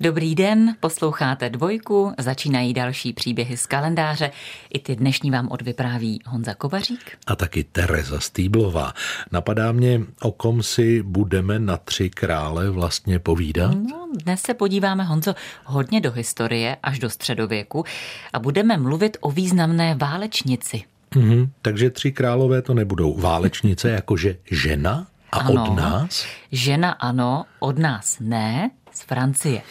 [0.00, 4.30] Dobrý den, posloucháte dvojku, začínají další příběhy z kalendáře.
[4.74, 7.18] I ty dnešní vám odvypráví Honza Kovařík.
[7.26, 8.92] A taky Tereza Stýblová.
[9.32, 13.74] Napadá mě, o kom si budeme na tři krále vlastně povídat?
[13.90, 15.34] No, dnes se podíváme, Honzo,
[15.64, 17.84] hodně do historie, až do středověku
[18.32, 20.82] a budeme mluvit o významné válečnici.
[21.14, 25.64] Mhm, takže tři králové to nebudou válečnice jakože žena a Ano.
[25.70, 26.26] od nás?
[26.52, 29.62] Žena ano, od nás ne, z Francie.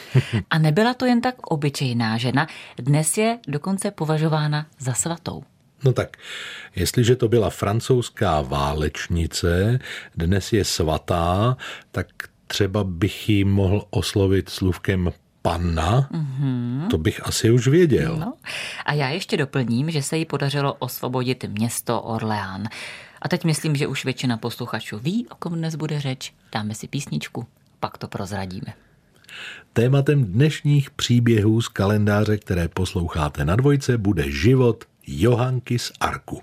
[0.50, 5.44] A nebyla to jen tak obyčejná žena, dnes je dokonce považována za svatou.
[5.84, 6.18] No tak,
[6.76, 9.80] jestliže to byla francouzská válečnice,
[10.16, 11.58] dnes je svatá,
[11.91, 12.08] tak
[12.48, 16.88] třeba bych ji mohl oslovit slůvkem panna, mm-hmm.
[16.88, 18.18] to bych asi už věděl.
[18.18, 18.34] No.
[18.85, 22.63] A já ještě doplním, že se jí podařilo osvobodit město Orleán.
[23.21, 26.34] A teď myslím, že už většina posluchačů ví, o kom dnes bude řeč.
[26.52, 27.48] Dáme si písničku,
[27.80, 28.87] pak to prozradíme.
[29.73, 36.41] Tématem dnešních příběhů z kalendáře, které posloucháte na dvojce, bude život Johanky z Arku.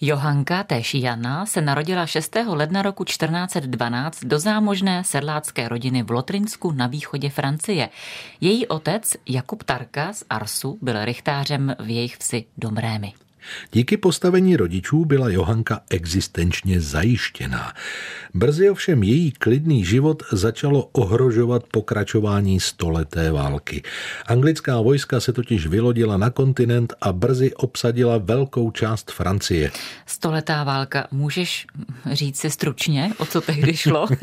[0.00, 2.36] Johanka, též Jana, se narodila 6.
[2.46, 7.88] ledna roku 1412 do zámožné sedlácké rodiny v Lotrinsku na východě Francie.
[8.40, 13.12] Její otec, Jakub Tarka z Arsu, byl rychtářem v jejich vsi Domrémy.
[13.72, 17.72] Díky postavení rodičů byla Johanka existenčně zajištěná.
[18.34, 23.82] Brzy ovšem její klidný život začalo ohrožovat pokračování stoleté války.
[24.26, 29.70] Anglická vojska se totiž vylodila na kontinent a brzy obsadila velkou část Francie.
[30.06, 31.66] Stoletá válka, můžeš
[32.12, 34.06] říct si stručně, o co tehdy šlo?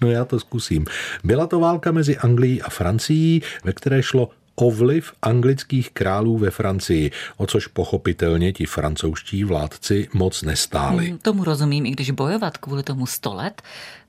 [0.00, 0.86] No já to zkusím.
[1.24, 6.50] Byla to válka mezi Anglií a Francií, ve které šlo o vliv anglických králů ve
[6.50, 11.06] Francii, o což pochopitelně ti francouzští vládci moc nestáli.
[11.06, 13.62] Hmm, Tomu rozumím, i když bojovat kvůli tomu sto let,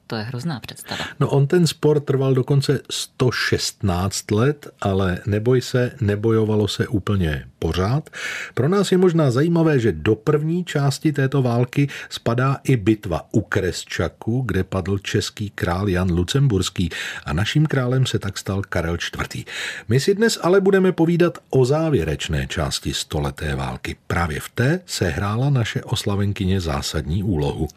[0.07, 1.05] to je hrozná představa.
[1.19, 8.09] No on ten spor trval dokonce 116 let, ale neboj se, nebojovalo se úplně pořád.
[8.53, 13.41] Pro nás je možná zajímavé, že do první části této války spadá i bitva u
[13.41, 16.89] Kresčaku, kde padl český král Jan Lucemburský
[17.25, 19.45] a naším králem se tak stal Karel IV.
[19.87, 23.95] My si dnes ale budeme povídat o závěrečné části stoleté války.
[24.07, 27.67] Právě v té se hrála naše oslavenkyně zásadní úlohu.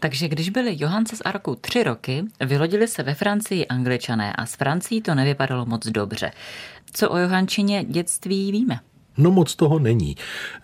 [0.00, 4.54] Takže když byli Johance z Arku tři roky, vylodili se ve Francii angličané a s
[4.54, 6.30] Francií to nevypadalo moc dobře.
[6.92, 8.91] Co o Johančině dětství víme?
[9.16, 10.16] No moc toho není.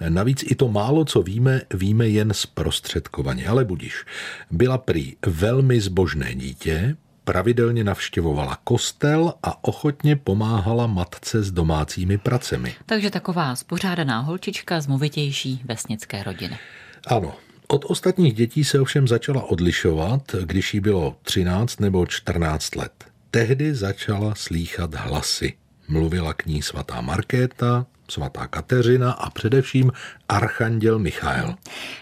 [0.09, 4.05] Navíc i to málo, co víme, víme jen zprostředkovaně, ale budiš.
[4.51, 12.75] Byla prý velmi zbožné dítě, pravidelně navštěvovala kostel a ochotně pomáhala matce s domácími pracemi.
[12.87, 16.59] Takže taková spořádaná holčička z movitější vesnické rodiny.
[17.07, 17.35] Ano,
[17.69, 23.05] od ostatních dětí se ovšem začala odlišovat, když jí bylo 13 nebo 14 let.
[23.31, 25.55] Tehdy začala slýchat hlasy.
[25.89, 29.93] Mluvila k ní svatá Markéta, svatá Kateřina a především
[30.29, 31.55] archanděl Michael.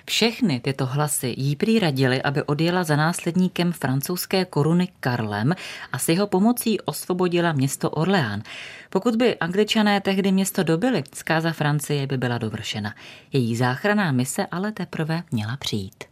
[0.06, 5.54] Všechny tyto hlasy jí prý radili, aby odjela za následníkem francouzské koruny Karlem
[5.92, 8.42] a s jeho pomocí osvobodila město Orleán.
[8.90, 12.94] Pokud by angličané tehdy město dobili, zkáza Francie by byla dovršena.
[13.32, 16.04] Její záchranná mise ale teprve měla přijít.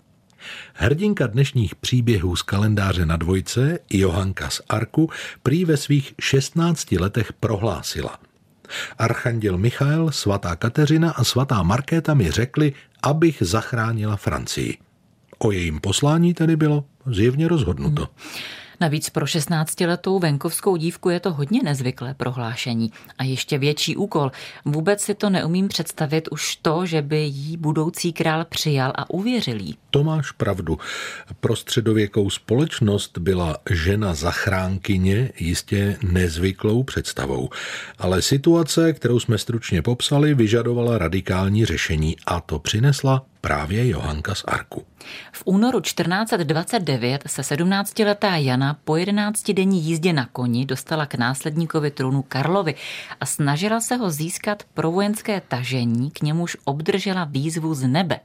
[0.75, 5.11] Hrdinka dnešních příběhů z kalendáře na dvojce, Johanka z Arku,
[5.43, 8.19] prý ve svých 16 letech prohlásila.
[8.99, 14.79] Archanděl Michael, svatá Kateřina a svatá Markéta mi řekli, abych zachránila Francii.
[15.39, 18.09] O jejím poslání tedy bylo zjevně rozhodnuto.
[18.81, 22.93] Navíc pro 16-letou venkovskou dívku je to hodně nezvyklé prohlášení.
[23.19, 24.33] A ještě větší úkol.
[24.65, 29.61] Vůbec si to neumím představit už to, že by jí budoucí král přijal a uvěřil
[29.61, 29.77] jí.
[29.91, 30.79] To máš pravdu.
[31.41, 37.51] Pro středověkou společnost byla žena zachránkyně jistě nezvyklou představou.
[37.99, 44.45] Ale situace, kterou jsme stručně popsali, vyžadovala radikální řešení a to přinesla právě Johanka z
[44.45, 44.85] Arku.
[45.33, 52.23] V únoru 1429 se 17-letá Jana po 11-denní jízdě na koni dostala k následníkovi trůnu
[52.23, 52.75] Karlovi
[53.21, 58.21] a snažila se ho získat pro vojenské tažení, k němuž obdržela výzvu z nebe.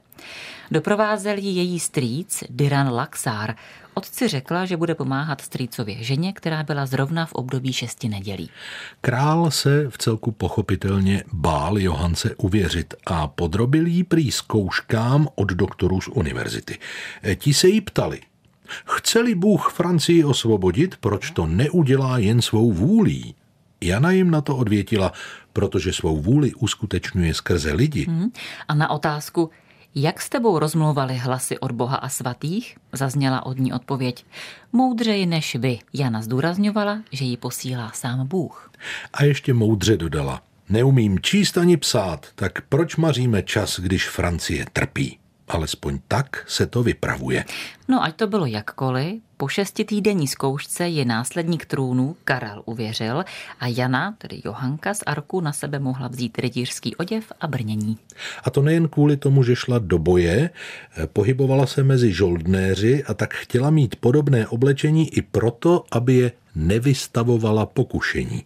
[0.70, 3.54] Doprovázel ji její strýc Diran Laxár.
[3.94, 8.50] Otci řekla, že bude pomáhat strýcově ženě, která byla zrovna v období šesti nedělí.
[9.00, 16.00] Král se v celku pochopitelně bál Johance uvěřit a podrobil jí prý zkouškám od doktorů
[16.00, 16.78] z univerzity.
[17.36, 18.20] Ti se jí ptali,
[18.84, 23.34] chce-li Bůh Francii osvobodit, proč to neudělá jen svou vůlí?
[23.80, 25.12] Jana jim na to odvětila,
[25.52, 28.06] protože svou vůli uskutečňuje skrze lidi.
[28.08, 28.32] Hmm.
[28.68, 29.50] A na otázku,
[29.94, 32.76] Jak s tebou rozmluvali hlasy od Boha a svatých?
[32.92, 34.24] Zazněla od ní odpověď.
[34.72, 35.78] Moudřeji než vy.
[35.92, 38.70] Jana zdůrazňovala, že ji posílá sám Bůh.
[39.12, 40.42] A ještě moudře dodala.
[40.68, 45.19] Neumím číst ani psát, tak proč maříme čas, když Francie trpí?
[45.50, 47.44] Alespoň tak se to vypravuje.
[47.88, 53.24] No ať to bylo jakkoliv, po šestitýdenní zkoušce je následník trůnu Karel uvěřil
[53.60, 57.98] a Jana, tedy Johanka z Arku, na sebe mohla vzít rytířský oděv a brnění.
[58.44, 60.50] A to nejen kvůli tomu, že šla do boje,
[61.12, 67.66] pohybovala se mezi žoldnéři a tak chtěla mít podobné oblečení i proto, aby je nevystavovala
[67.66, 68.44] pokušení.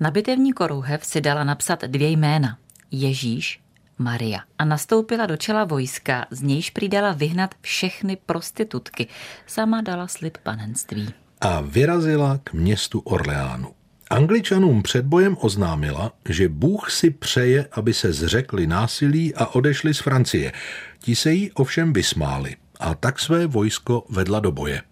[0.00, 2.58] Na bitevní korouhev si dala napsat dvě jména.
[2.90, 3.60] Ježíš
[3.98, 9.06] Maria a nastoupila do čela vojska, z nějž přidala vyhnat všechny prostitutky.
[9.46, 11.14] Sama dala slib panenství.
[11.40, 13.68] A vyrazila k městu Orleánu.
[14.10, 19.98] Angličanům před bojem oznámila, že Bůh si přeje, aby se zřekli násilí a odešli z
[19.98, 20.52] Francie.
[20.98, 24.82] Ti se jí ovšem vysmáli a tak své vojsko vedla do boje.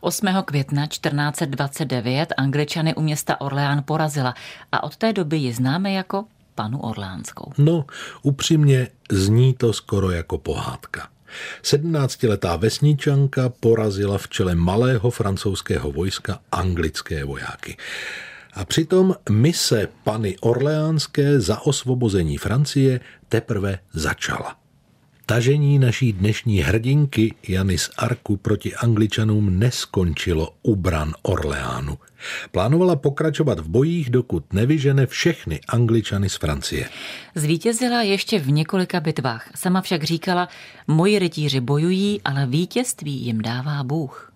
[0.00, 0.26] 8.
[0.44, 4.34] května 1429 Angličany u města Orleán porazila
[4.72, 6.24] a od té doby ji známe jako
[6.54, 7.52] panu Orlánskou.
[7.58, 7.84] No,
[8.22, 11.08] upřímně zní to skoro jako pohádka.
[11.62, 17.76] Sedmnáctiletá vesničanka porazila v čele malého francouzského vojska anglické vojáky.
[18.54, 24.63] A přitom mise Pany Orleánské za osvobození Francie teprve začala.
[25.26, 31.98] Tažení naší dnešní hrdinky Jany z Arku proti Angličanům neskončilo u bran Orleánu.
[32.50, 36.88] Plánovala pokračovat v bojích, dokud nevyžene všechny Angličany z Francie.
[37.34, 39.50] Zvítězila ještě v několika bitvách.
[39.54, 40.48] Sama však říkala,
[40.86, 44.34] moji rytíři bojují, ale vítězství jim dává Bůh.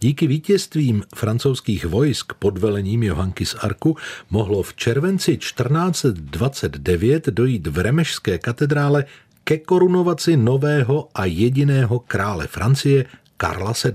[0.00, 3.96] Díky vítězstvím francouzských vojsk pod velením Johanky z Arku
[4.30, 9.04] mohlo v červenci 1429 dojít v Remešské katedrále
[9.44, 13.04] ke korunovaci nového a jediného krále Francie
[13.36, 13.94] Karla VII.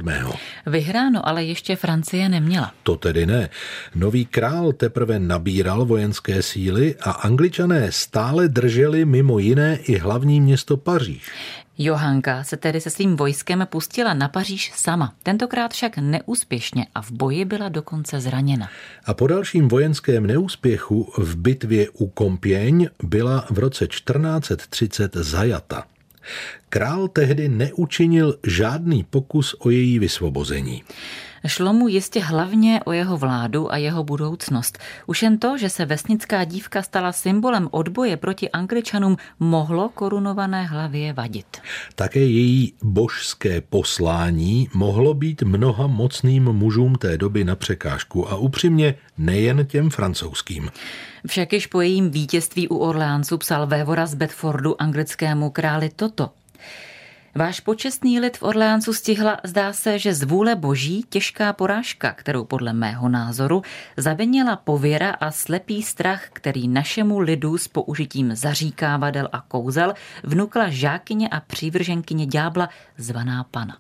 [0.66, 2.74] Vyhráno ale ještě Francie neměla.
[2.84, 3.50] To tedy ne.
[3.96, 10.78] Nový král teprve nabíral vojenské síly a angličané stále drželi mimo jiné i hlavní město
[10.78, 11.32] Paříž.
[11.82, 17.12] Johanka se tedy se svým vojskem pustila na Paříž sama, tentokrát však neúspěšně a v
[17.12, 18.70] boji byla dokonce zraněna.
[19.06, 25.84] A po dalším vojenském neúspěchu v bitvě u Compiègne byla v roce 1430 zajata.
[26.70, 30.84] Král tehdy neučinil žádný pokus o její vysvobození.
[31.48, 34.80] Šlo mu jistě hlavně o jeho vládu a jeho budoucnost.
[35.08, 41.14] Už jen to, že se vesnická dívka stala symbolem odboje proti Angličanům, mohlo korunované hlavě
[41.14, 41.58] vadit.
[41.96, 48.96] Také její božské poslání mohlo být mnoha mocným mužům té doby na překážku a upřímně
[49.18, 50.70] nejen těm francouzským.
[51.28, 56.30] Však již po jejím vítězství u Orleáncu psal vévora z Bedfordu anglickému králi toto.
[57.40, 62.46] Váš počestný lid v Orleáncu stihla, zdá se, že z vůle boží těžká porážka, kterou
[62.46, 63.62] podle mého názoru
[63.98, 69.94] zavinila pověra a slepý strach, který našemu lidu s použitím zaříkávadel a kouzel
[70.24, 73.78] vnukla žákyně a přívrženkyně ďábla zvaná pana.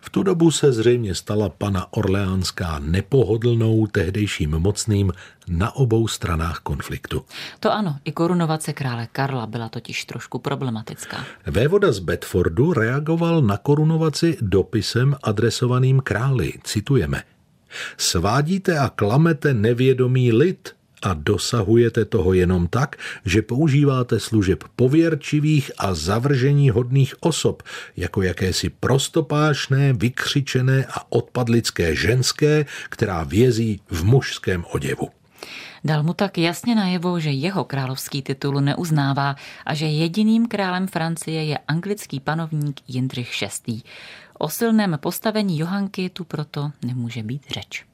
[0.00, 5.12] V tu dobu se zřejmě stala pana Orleánská nepohodlnou tehdejším mocným
[5.48, 7.24] na obou stranách konfliktu.
[7.60, 11.24] To ano, i korunovace krále Karla byla totiž trošku problematická.
[11.46, 16.52] Vévoda z Bedfordu reagoval na korunovaci dopisem adresovaným králi.
[16.64, 17.22] Citujeme.
[17.96, 25.94] Svádíte a klamete nevědomý lid, a dosahujete toho jenom tak, že používáte služeb pověrčivých a
[25.94, 27.62] zavržení hodných osob,
[27.96, 35.08] jako jakési prostopášné, vykřičené a odpadlické ženské, která vězí v mužském oděvu.
[35.84, 39.36] Dal mu tak jasně najevo, že jeho královský titul neuznává
[39.66, 43.30] a že jediným králem Francie je anglický panovník Jindřich
[43.66, 43.82] VI.
[44.38, 47.84] O silném postavení Johanky tu proto nemůže být řeč.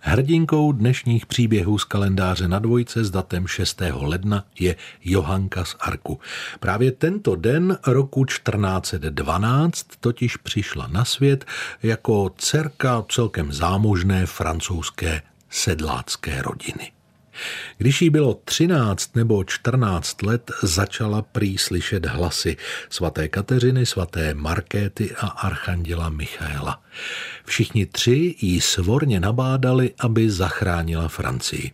[0.00, 3.82] Hrdinkou dnešních příběhů z kalendáře na dvojce s datem 6.
[3.92, 6.20] ledna je Johanka z Arku.
[6.60, 11.44] Právě tento den roku 1412 totiž přišla na svět
[11.82, 16.95] jako dcerka celkem zámožné francouzské sedlácké rodiny.
[17.78, 22.56] Když jí bylo 13 nebo 14 let, začala prý slyšet hlasy
[22.90, 26.82] svaté Kateřiny, svaté Markéty a archanděla Michaela.
[27.44, 31.70] Všichni tři jí svorně nabádali, aby zachránila Francii.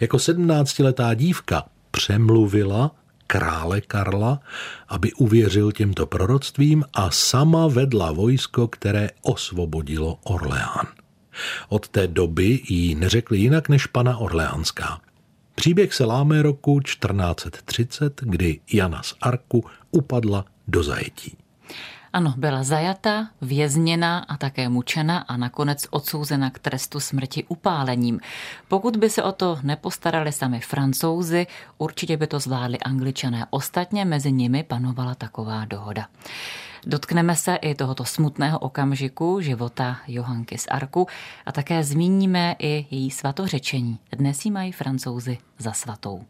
[0.00, 2.90] Jako 17-letá dívka přemluvila
[3.26, 4.40] krále Karla,
[4.88, 10.86] aby uvěřil těmto proroctvím a sama vedla vojsko, které osvobodilo Orleán.
[11.68, 15.00] Od té doby jí neřekli jinak než pana Orleánská.
[15.54, 21.36] Příběh se láme roku 1430, kdy Jana z Arku upadla do zajetí.
[22.12, 28.20] Ano, byla zajata, vězněna a také mučena a nakonec odsouzena k trestu smrti upálením.
[28.68, 31.46] Pokud by se o to nepostarali sami francouzi,
[31.78, 33.46] určitě by to zvládli angličané.
[33.50, 36.06] Ostatně mezi nimi panovala taková dohoda.
[36.86, 41.06] Dotkneme se i tohoto smutného okamžiku života Johanky z Arku
[41.46, 43.98] a také zmíníme i její svatořečení.
[44.12, 46.24] Dnes ji mají francouzi za svatou.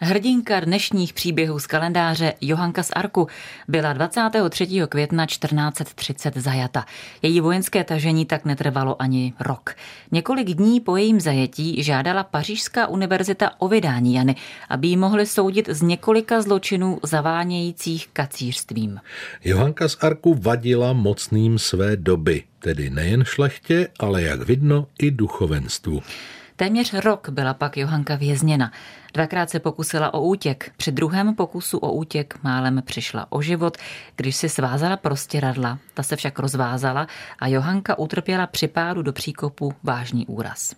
[0.00, 3.28] Hrdinka dnešních příběhů z kalendáře Johanka z Arku
[3.68, 4.66] byla 23.
[4.88, 6.84] května 1430 zajata.
[7.22, 9.74] Její vojenské tažení tak netrvalo ani rok.
[10.12, 14.34] Několik dní po jejím zajetí žádala Pařížská univerzita o vydání Jany,
[14.68, 19.00] aby ji mohli soudit z několika zločinů zavánějících kacířstvím.
[19.44, 26.02] Johanka z Arku vadila mocným své doby, tedy nejen šlechtě, ale jak vidno i duchovenstvu.
[26.58, 28.72] Téměř rok byla pak Johanka vězněna.
[29.14, 30.72] Dvakrát se pokusila o útěk.
[30.76, 33.76] Při druhém pokusu o útěk málem přišla o život,
[34.16, 35.78] když si svázala prostěradla.
[35.94, 37.06] Ta se však rozvázala
[37.38, 40.74] a Johanka utrpěla při pádu do příkopu vážný úraz.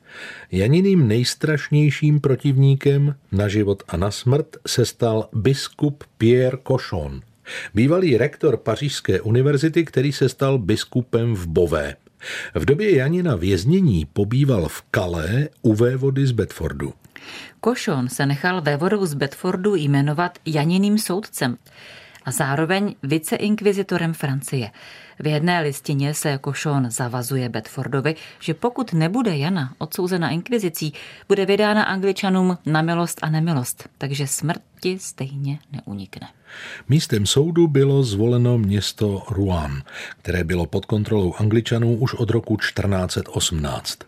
[0.52, 7.20] Janiným nejstrašnějším protivníkem na život a na smrt se stal biskup Pierre Cochon,
[7.74, 11.96] bývalý rektor Pařížské univerzity, který se stal biskupem v Bové.
[12.54, 16.92] V době Janina věznění pobýval v Calais u vévody z Bedfordu.
[17.60, 21.56] Košon se nechal vévodou z Bedfordu jmenovat Janiným soudcem
[22.24, 24.70] a zároveň viceinkvizitorem Francie.
[25.20, 30.92] V jedné listině se Košon zavazuje Bedfordovi, že pokud nebude Jana odsouzena inkvizicí,
[31.28, 36.28] bude vydána angličanům na milost a nemilost, takže smrti stejně neunikne.
[36.88, 39.82] Místem soudu bylo zvoleno město Rouen,
[40.18, 43.98] které bylo pod kontrolou angličanů už od roku 1418.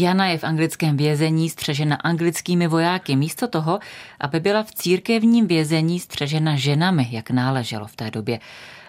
[0.00, 3.78] Jana je v anglickém vězení střežena anglickými vojáky, místo toho,
[4.20, 8.40] aby byla v církevním vězení střežena ženami, jak náleželo v té době.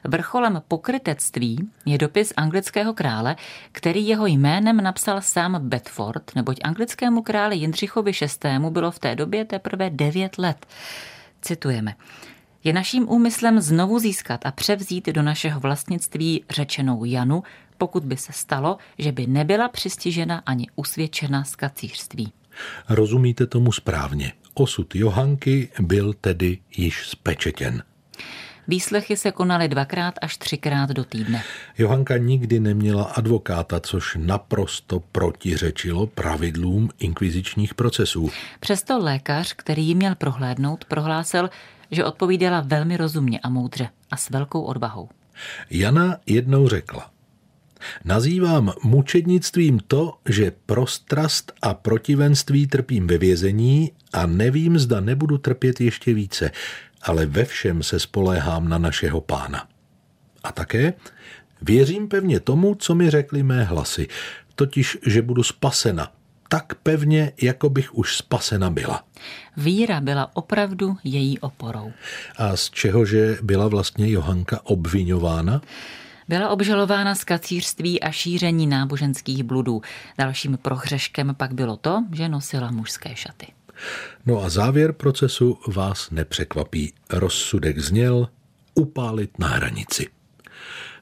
[0.04, 3.36] Vrcholem pokrytectví je dopis anglického krále,
[3.72, 8.70] který jeho jménem napsal sám Bedford, neboť anglickému králi Jindřichovi VI.
[8.70, 10.66] bylo v té době teprve devět let.
[11.42, 11.96] Citujeme.
[12.64, 17.44] Je naším úmyslem znovu získat a převzít do našeho vlastnictví řečenou Janu,
[17.80, 22.34] pokud by se stalo, že by nebyla přistižena ani usvědčena z kacířství.
[22.90, 24.34] Rozumíte tomu správně.
[24.54, 27.84] Osud Johanky byl tedy již spečetěn.
[28.68, 31.44] Výslechy se konaly dvakrát až třikrát do týdne.
[31.78, 38.30] Johanka nikdy neměla advokáta, což naprosto protiřečilo pravidlům inkvizičních procesů.
[38.60, 41.50] Přesto lékař, který ji měl prohlédnout, prohlásil,
[41.92, 45.10] že odpovídala velmi rozumně a moudře a s velkou odvahou.
[45.70, 47.12] Jana jednou řekla,
[48.06, 55.82] Nazývám mučednictvím to, že prostrast a protivenství trpím ve vězení a nevím, zda nebudu trpět
[55.82, 56.52] ještě více,
[57.02, 59.68] ale ve všem se spoléhám na našeho pána.
[60.44, 60.94] A také
[61.62, 64.08] věřím pevně tomu, co mi řekli mé hlasy,
[64.56, 66.12] totiž, že budu spasena,
[66.50, 69.04] tak pevně, jako bych už spasena byla.
[69.58, 71.92] Víra byla opravdu její oporou.
[72.38, 75.62] A z čehože byla vlastně Johanka obvinována?
[76.30, 79.82] Byla obžalována z kacířství a šíření náboženských bludů.
[80.18, 83.48] Dalším prohřeškem pak bylo to, že nosila mužské šaty.
[84.26, 86.94] No a závěr procesu vás nepřekvapí.
[87.10, 88.30] Rozsudek zněl
[88.76, 90.08] upálit na hranici.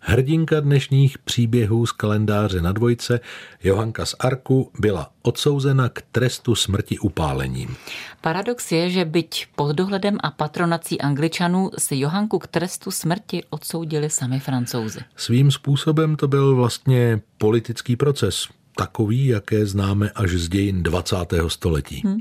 [0.09, 3.19] Hrdinka dnešních příběhů z kalendáře na dvojce,
[3.63, 7.75] Johanka z Arku, byla odsouzena k trestu smrti upálením.
[8.21, 14.09] Paradox je, že byť pod dohledem a patronací Angličanů si Johanku k trestu smrti odsoudili
[14.09, 14.99] sami francouzi.
[15.15, 21.15] Svým způsobem to byl vlastně politický proces, takový, jaké známe až z dějin 20.
[21.47, 22.01] století.
[22.05, 22.17] Hmm.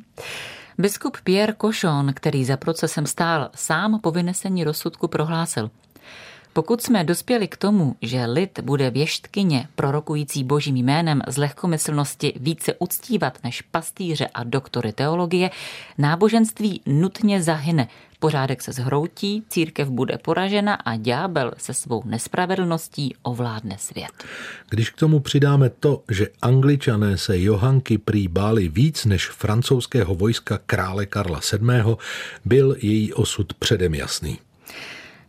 [0.78, 5.70] Biskup Pierre Cochon, který za procesem stál, sám po vynesení rozsudku prohlásil–
[6.56, 12.74] pokud jsme dospěli k tomu, že lid bude věštkyně prorokující božím jménem z lehkomyslnosti více
[12.78, 15.50] uctívat než pastýře a doktory teologie,
[15.98, 23.76] náboženství nutně zahyne, pořádek se zhroutí, církev bude poražena a ďábel se svou nespravedlností ovládne
[23.78, 24.24] svět.
[24.70, 30.58] Když k tomu přidáme to, že angličané se Johanky prý báli víc než francouzského vojska
[30.66, 31.96] krále Karla VII.,
[32.44, 34.38] byl její osud předem jasný.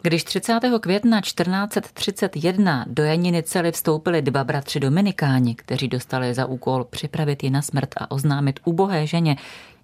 [0.02, 0.60] Když 30.
[0.82, 7.50] května 1431 do Janiny cely vstoupili dva bratři Dominikáni, kteří dostali za úkol připravit ji
[7.50, 9.38] na smrt a oznámit ubohé ženě,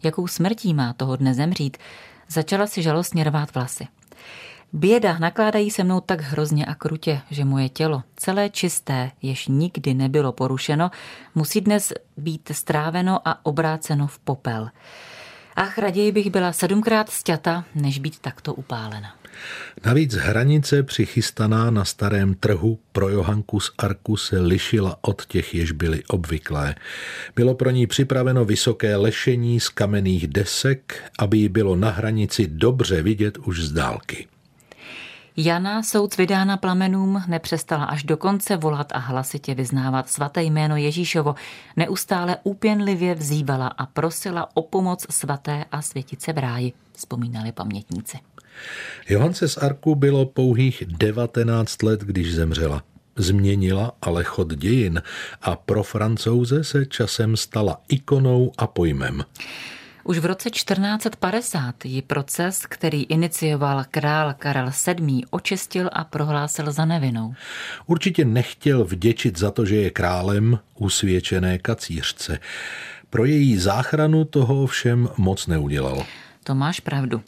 [0.03, 1.77] jakou smrtí má toho dne zemřít,
[2.29, 3.87] začala si žalostně rvát vlasy.
[4.73, 9.93] Běda nakládají se mnou tak hrozně a krutě, že moje tělo, celé čisté, jež nikdy
[9.93, 10.91] nebylo porušeno,
[11.35, 14.69] musí dnes být stráveno a obráceno v popel.
[15.55, 19.22] Ach, raději bych byla sedmkrát stěta, než být takto upálena.
[19.85, 25.71] Navíc hranice přichystaná na starém trhu pro Johanku z Arku se lišila od těch, jež
[25.71, 26.75] byly obvyklé.
[27.35, 33.01] Bylo pro ní připraveno vysoké lešení z kamenných desek, aby ji bylo na hranici dobře
[33.01, 34.27] vidět už z dálky.
[35.37, 41.35] Jana, soud vydána plamenům, nepřestala až do konce volat a hlasitě vyznávat svaté jméno Ježíšovo.
[41.75, 48.17] Neustále úpěnlivě vzývala a prosila o pomoc svaté a světice v ráji, vzpomínali pamětníci.
[49.09, 52.83] Johance z Arku bylo pouhých 19 let, když zemřela.
[53.15, 55.01] Změnila ale chod dějin
[55.41, 59.23] a pro francouze se časem stala ikonou a pojmem.
[60.03, 66.85] Už v roce 1450 ji proces, který inicioval král Karel VII, očistil a prohlásil za
[66.85, 67.33] nevinou.
[67.85, 72.39] Určitě nechtěl vděčit za to, že je králem usvědčené kacířce.
[73.09, 76.05] Pro její záchranu toho všem moc neudělal.
[76.43, 77.21] To máš pravdu.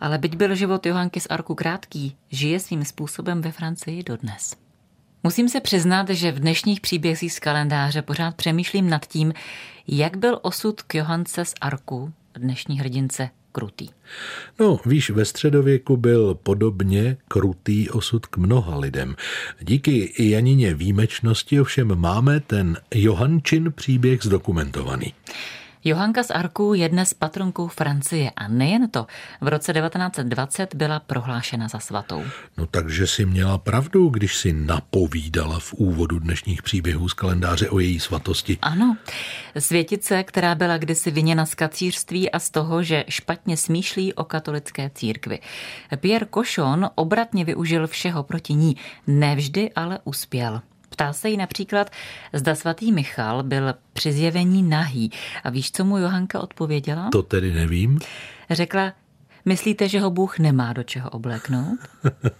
[0.00, 4.56] Ale byť byl život Johanky z Arku krátký, žije svým způsobem ve Francii dodnes.
[5.22, 9.32] Musím se přiznat, že v dnešních příbězích z kalendáře pořád přemýšlím nad tím,
[9.88, 13.88] jak byl osud k Johance z Arku, dnešní hrdince, krutý.
[14.60, 19.16] No, víš, ve středověku byl podobně krutý osud k mnoha lidem.
[19.60, 25.12] Díky Janině výjimečnosti ovšem máme ten Johančin příběh zdokumentovaný.
[25.84, 29.06] Johanka z Arku je dnes patronkou Francie a nejen to,
[29.40, 32.22] v roce 1920 byla prohlášena za svatou.
[32.56, 37.78] No takže si měla pravdu, když si napovídala v úvodu dnešních příběhů z kalendáře o
[37.78, 38.58] její svatosti.
[38.62, 38.96] Ano,
[39.58, 44.90] světice, která byla kdysi viněna z kacířství a z toho, že špatně smýšlí o katolické
[44.94, 45.38] církvi.
[45.96, 50.60] Pierre Cochon obratně využil všeho proti ní, nevždy ale uspěl.
[50.92, 51.90] Ptá se jí například,
[52.32, 55.10] zda svatý Michal byl při zjevení nahý.
[55.44, 57.08] A víš, co mu Johanka odpověděla?
[57.12, 57.98] To tedy nevím.
[58.50, 58.92] Řekla,
[59.44, 61.78] myslíte, že ho Bůh nemá do čeho obléknout?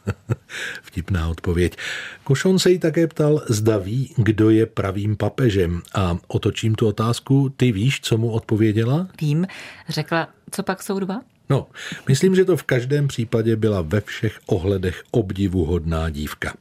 [0.83, 1.77] Vtipná odpověď.
[2.25, 5.83] Košon se jí také ptal, zda ví, kdo je pravým papežem.
[5.95, 9.09] A otočím tu otázku, ty víš, co mu odpověděla?
[9.21, 9.47] Vím,
[9.89, 11.21] řekla, co pak jsou dva?
[11.51, 11.67] No,
[12.09, 16.55] myslím, že to v každém případě byla ve všech ohledech obdivuhodná dívka.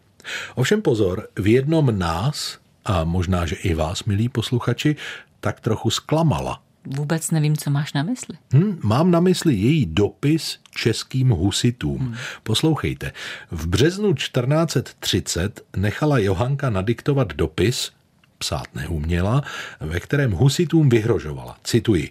[0.56, 4.96] Ovšem pozor, v jednom nás, a možná, že i vás, milí posluchači,
[5.40, 6.62] tak trochu zklamala.
[6.86, 8.38] Vůbec nevím, co máš na mysli.
[8.54, 11.98] Hm, mám na mysli její dopis českým husitům.
[11.98, 12.16] Hmm.
[12.44, 13.12] Poslouchejte,
[13.52, 17.92] v březnu 1430 nechala Johanka nadiktovat dopis,
[18.38, 19.44] psát neuměla,
[19.80, 21.58] ve kterém husitům vyhrožovala.
[21.64, 22.10] Cituji.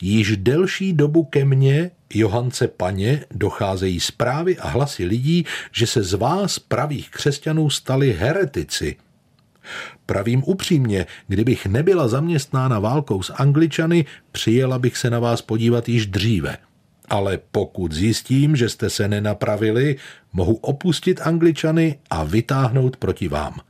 [0.00, 6.12] Již delší dobu ke mně, Johance Paně, docházejí zprávy a hlasy lidí, že se z
[6.12, 8.96] vás pravých křesťanů stali heretici.
[10.06, 16.06] Pravím upřímně, kdybych nebyla zaměstnána válkou s Angličany, přijela bych se na vás podívat již
[16.06, 16.56] dříve.
[17.08, 19.96] Ale pokud zjistím, že jste se nenapravili,
[20.32, 23.60] mohu opustit Angličany a vytáhnout proti vám.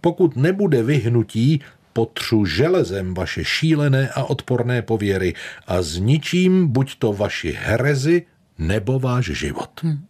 [0.00, 1.60] Pokud nebude vyhnutí,
[1.92, 5.34] potřu železem vaše šílené a odporné pověry
[5.66, 8.26] a zničím buď to vaši herezi
[8.58, 9.70] nebo váš život.
[9.82, 10.04] Hmm.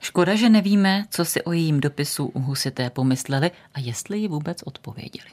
[0.00, 4.62] Škoda, že nevíme, co si o jejím dopisu u husité pomysleli a jestli ji vůbec
[4.62, 5.28] odpověděli.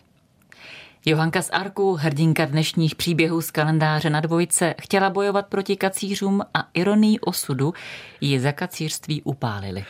[1.05, 6.67] Johanka z Arku, hrdinka dnešních příběhů z kalendáře na dvojce, chtěla bojovat proti kacířům a
[6.73, 7.73] ironii osudu
[8.21, 9.85] ji za kacířství upálili.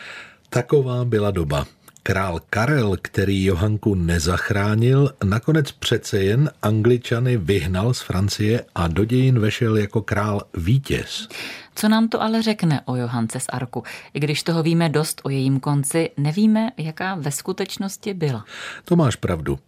[0.50, 1.66] Taková byla doba.
[2.08, 9.40] Král Karel, který Johanku nezachránil, nakonec přece jen Angličany vyhnal z Francie a do dějin
[9.40, 11.28] vešel jako král vítěz.
[11.76, 13.84] Co nám to ale řekne o Johance z Arku?
[14.14, 18.46] I když toho víme dost o jejím konci, nevíme, jaká ve skutečnosti byla.
[18.86, 19.60] To máš pravdu.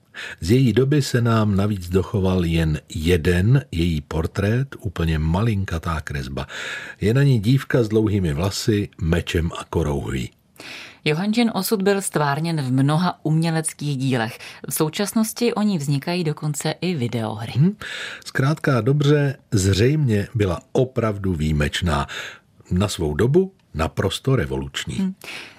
[0.41, 6.47] Z její doby se nám navíc dochoval jen jeden její portrét, úplně malinkatá kresba.
[7.01, 10.29] Je na ní dívka s dlouhými vlasy, mečem a korouhví.
[11.05, 14.39] Johanžin osud byl stvárněn v mnoha uměleckých dílech.
[14.69, 17.53] V současnosti o ní vznikají dokonce i videohry.
[17.55, 17.75] Hmm.
[18.25, 22.07] Zkrátka dobře, zřejmě byla opravdu výjimečná.
[22.71, 24.95] Na svou dobu naprosto revoluční.
[24.95, 25.13] Hmm.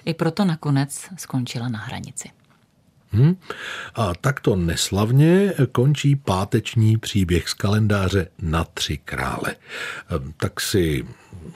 [0.05, 2.29] I proto nakonec skončila na hranici.
[3.11, 3.35] Hmm.
[3.95, 9.55] A takto neslavně končí páteční příběh z kalendáře na tři krále.
[10.09, 11.05] Ehm, tak si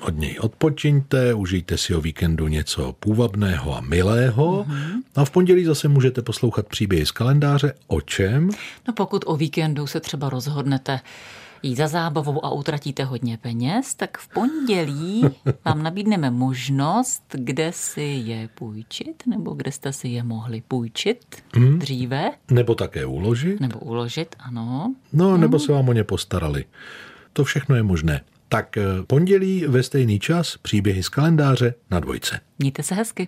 [0.01, 5.01] od něj odpočiňte, užijte si o víkendu něco půvabného a milého mm-hmm.
[5.15, 7.73] a v pondělí zase můžete poslouchat příběhy z kalendáře.
[7.87, 8.49] O čem?
[8.87, 10.99] No pokud o víkendu se třeba rozhodnete
[11.63, 15.23] jít za zábavou a utratíte hodně peněz, tak v pondělí
[15.65, 21.79] vám nabídneme možnost, kde si je půjčit, nebo kde jste si je mohli půjčit hmm.
[21.79, 22.31] dříve.
[22.51, 23.59] Nebo také uložit.
[23.59, 24.95] Nebo uložit, ano.
[25.13, 25.65] No, nebo hmm.
[25.65, 26.65] se vám o ně postarali.
[27.33, 28.21] To všechno je možné.
[28.49, 32.39] Tak pondělí ve stejný čas příběhy z kalendáře na dvojce.
[32.59, 33.27] Mějte se hezky.